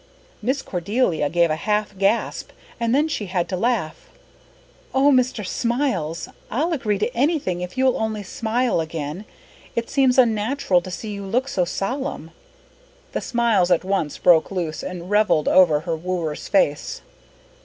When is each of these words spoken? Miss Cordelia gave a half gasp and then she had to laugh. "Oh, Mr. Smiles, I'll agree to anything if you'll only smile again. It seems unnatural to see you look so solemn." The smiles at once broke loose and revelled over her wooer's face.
Miss 0.41 0.63
Cordelia 0.63 1.29
gave 1.29 1.51
a 1.51 1.55
half 1.55 1.95
gasp 1.95 2.49
and 2.79 2.95
then 2.95 3.07
she 3.07 3.27
had 3.27 3.47
to 3.49 3.55
laugh. 3.55 4.09
"Oh, 4.95 5.11
Mr. 5.11 5.45
Smiles, 5.45 6.27
I'll 6.49 6.73
agree 6.73 6.97
to 6.97 7.15
anything 7.15 7.61
if 7.61 7.77
you'll 7.77 7.95
only 8.01 8.23
smile 8.23 8.81
again. 8.81 9.25
It 9.75 9.91
seems 9.91 10.17
unnatural 10.17 10.81
to 10.81 10.89
see 10.89 11.11
you 11.13 11.23
look 11.27 11.47
so 11.47 11.65
solemn." 11.65 12.31
The 13.11 13.21
smiles 13.21 13.69
at 13.69 13.83
once 13.83 14.17
broke 14.17 14.49
loose 14.49 14.81
and 14.81 15.11
revelled 15.11 15.47
over 15.47 15.81
her 15.81 15.95
wooer's 15.95 16.47
face. 16.47 17.03